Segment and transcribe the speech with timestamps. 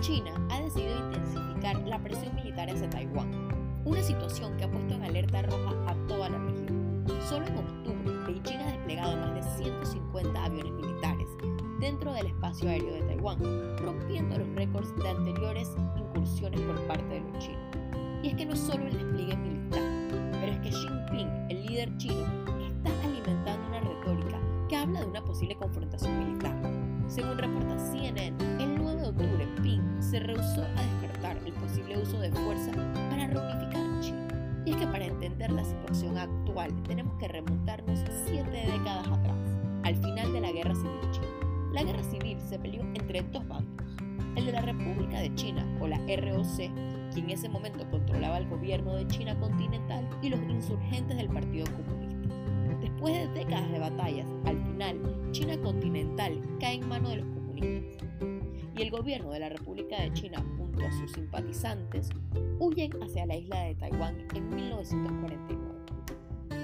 [0.00, 3.30] China ha decidido intensificar la presión militar hacia Taiwán,
[3.84, 7.04] una situación que ha puesto en alerta roja a toda la región.
[7.28, 11.26] Solo en octubre, Beijing ha desplegado más de 150 aviones militares
[11.80, 13.38] dentro del espacio aéreo de Taiwán,
[13.78, 17.76] rompiendo los récords de anteriores incursiones por parte de los chinos.
[18.22, 19.82] Y es que no es solo el despliegue militar,
[20.40, 22.26] pero es que Xi Jinping, el líder chino,
[22.66, 26.54] está alimentando una retórica que habla de una posible confrontación militar.
[27.08, 28.79] Según reporta CNN, el
[30.10, 32.72] se rehusó a descartar el posible uso de fuerza
[33.10, 34.62] para reunificar China.
[34.66, 39.36] Y es que para entender la situación actual tenemos que remontarnos siete décadas atrás,
[39.84, 41.26] al final de la Guerra Civil China.
[41.72, 43.84] La guerra civil se peleó entre dos bandos,
[44.34, 48.48] el de la República de China o la ROC, quien en ese momento controlaba el
[48.48, 52.34] gobierno de China continental, y los insurgentes del Partido Comunista.
[52.80, 58.29] Después de décadas de batallas, al final, China continental cae en manos de los comunistas.
[58.80, 62.08] Y el gobierno de la República de China, junto a sus simpatizantes,
[62.58, 65.80] huyen hacia la isla de Taiwán en 1949.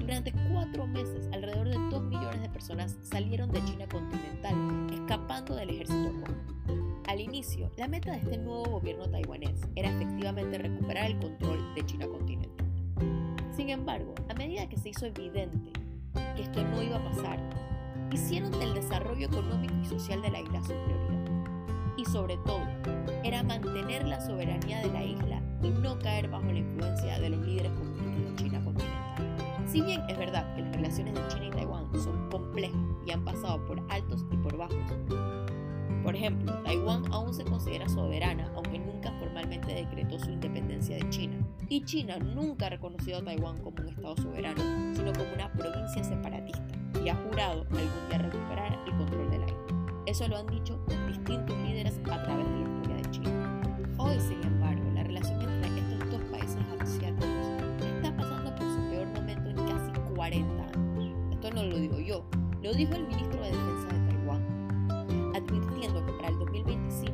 [0.00, 4.54] Durante cuatro meses, alrededor de 2 millones de personas salieron de China continental,
[4.90, 7.02] escapando del ejército común.
[7.06, 11.84] Al inicio, la meta de este nuevo gobierno taiwanés era efectivamente recuperar el control de
[11.84, 12.66] China continental.
[13.54, 15.72] Sin embargo, a medida que se hizo evidente
[16.14, 17.38] que esto no iba a pasar,
[18.10, 21.17] hicieron del desarrollo económico y social de la isla su prioridad.
[21.98, 22.60] Y sobre todo,
[23.24, 27.44] era mantener la soberanía de la isla y no caer bajo la influencia de los
[27.44, 29.66] líderes comunistas de China continental.
[29.66, 33.24] Si bien es verdad que las relaciones de China y Taiwán son complejas y han
[33.24, 34.76] pasado por altos y por bajos,
[36.04, 41.36] por ejemplo, Taiwán aún se considera soberana, aunque nunca formalmente decretó su independencia de China.
[41.68, 44.62] Y China nunca ha reconocido a Taiwán como un Estado soberano,
[44.94, 46.62] sino como una provincia separatista,
[47.04, 49.37] y ha jurado algún día recuperar el control de.
[50.08, 53.60] Eso lo han dicho distintos líderes a través de la historia de China.
[53.98, 57.28] Hoy, sin embargo, la relación entre estos dos países asiáticos
[57.78, 61.14] está pasando por su peor momento en casi 40 años.
[61.30, 62.24] Esto no lo digo yo,
[62.62, 67.12] lo dijo el ministro de Defensa de Taiwán, advirtiendo que para el 2025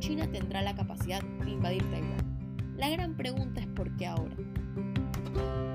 [0.00, 2.76] China tendrá la capacidad de invadir Taiwán.
[2.76, 4.36] La gran pregunta es por qué ahora.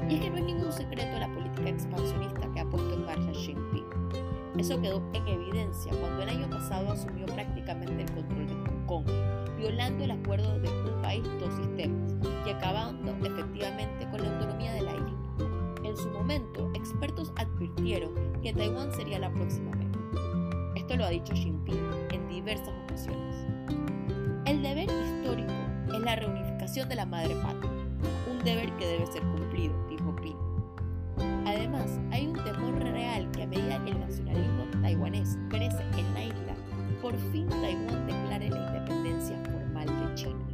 [0.07, 3.31] Y es que no es ningún secreto la política expansionista que ha puesto en marcha
[3.31, 4.29] Xi Jinping.
[4.59, 6.28] Eso quedó en evidencia cuando el
[6.79, 9.05] pasado asumió prácticamente el control de Hong Kong,
[9.57, 14.81] violando el acuerdo de un país, dos sistemas, y acabando efectivamente con la autonomía de
[14.81, 15.13] la isla.
[15.83, 19.99] En su momento, expertos advirtieron que Taiwán sería la próxima meta.
[20.75, 21.79] Esto lo ha dicho Xi Jinping
[22.11, 23.35] en diversas ocasiones.
[24.45, 25.53] El deber histórico
[25.93, 27.71] es la reunificación de la madre patria,
[28.31, 30.35] un deber que debe ser cumplido, dijo Ping.
[31.45, 31.99] Además,
[37.09, 40.45] por fin Taiwán declare la independencia formal de China.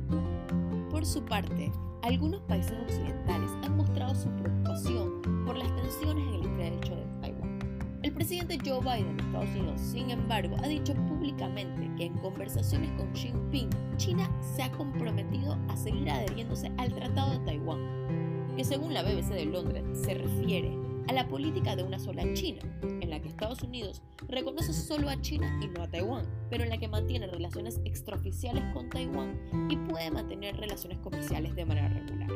[0.90, 1.70] Por su parte,
[2.02, 7.60] algunos países occidentales han mostrado su preocupación por las tensiones en el estrecho de Taiwán.
[8.04, 12.90] El presidente Joe Biden de Estados Unidos, sin embargo, ha dicho públicamente que en conversaciones
[12.94, 18.64] con Xi Jinping, China se ha comprometido a seguir adheriéndose al Tratado de Taiwán, que
[18.64, 23.10] según la BBC de Londres se refiere a la política de una sola China, en
[23.10, 26.78] la que Estados Unidos reconoce solo a China y no a Taiwán, pero en la
[26.78, 29.40] que mantiene relaciones extraoficiales con Taiwán
[29.70, 32.30] y puede mantener relaciones comerciales de manera regular.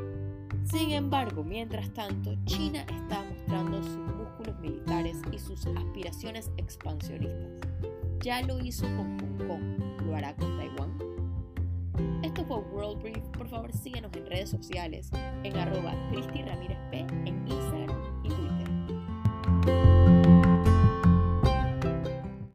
[0.63, 7.68] Sin embargo, mientras tanto, China está mostrando sus músculos militares y sus aspiraciones expansionistas.
[8.22, 10.94] Ya lo hizo con Hong Kong, ¿lo hará con Taiwán?
[12.24, 15.09] Esto fue World Brief, por favor síguenos en redes sociales
[15.44, 17.06] en arroba Cristi Ramírez P
[19.66, 19.98] Bye.